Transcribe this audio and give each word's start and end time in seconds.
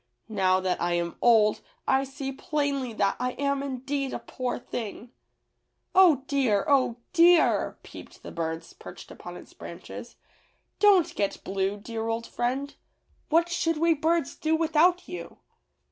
Now 0.29 0.59
that 0.59 0.81
I 0.81 0.93
am 0.93 1.15
old 1.21 1.61
I 1.87 2.05
see 2.05 2.31
plainly 2.31 2.91
that 2.93 3.15
I 3.19 3.33
am 3.33 3.61
indeed 3.61 4.13
a 4.13 4.17
poor 4.17 4.57
thing." 4.57 5.11
"Oh, 5.93 6.23
dear! 6.25 6.65
oh, 6.67 6.95
dear!" 7.13 7.77
peeped 7.83 8.23
the 8.23 8.31
birds 8.31 8.73
perched 8.73 9.11
upon 9.11 9.37
its 9.37 9.53
branches. 9.53 10.15
"Don't 10.79 11.13
get 11.13 11.43
blue. 11.43 11.77
THE 11.77 11.93
WILLOW'S 11.93 11.93
WISH. 11.93 11.95
113 11.95 11.95
dear 11.95 12.07
old 12.07 12.25
frifend; 12.25 12.75
what 13.29 13.49
should 13.49 13.77
we 13.77 13.93
birds 13.93 14.35
do 14.35 14.55
without 14.55 15.07
you? 15.07 15.37